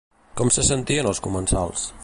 Com 0.39 0.49
se 0.55 0.63
sentien 0.69 1.11
els 1.11 1.23
comensals? 1.27 1.89